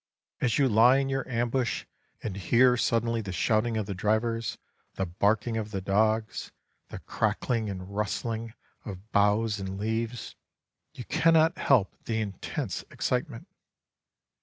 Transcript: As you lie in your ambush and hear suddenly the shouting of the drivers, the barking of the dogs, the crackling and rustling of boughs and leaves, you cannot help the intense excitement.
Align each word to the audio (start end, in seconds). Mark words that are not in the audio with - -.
As 0.39 0.57
you 0.57 0.67
lie 0.67 0.97
in 0.97 1.09
your 1.09 1.29
ambush 1.29 1.85
and 2.23 2.35
hear 2.35 2.75
suddenly 2.75 3.21
the 3.21 3.31
shouting 3.31 3.77
of 3.77 3.85
the 3.85 3.93
drivers, 3.93 4.57
the 4.95 5.05
barking 5.05 5.57
of 5.57 5.69
the 5.69 5.79
dogs, 5.79 6.51
the 6.87 6.97
crackling 6.97 7.69
and 7.69 7.87
rustling 7.95 8.55
of 8.83 9.11
boughs 9.11 9.59
and 9.59 9.77
leaves, 9.77 10.35
you 10.95 11.03
cannot 11.05 11.59
help 11.59 11.93
the 12.05 12.19
intense 12.19 12.81
excitement. 12.89 13.45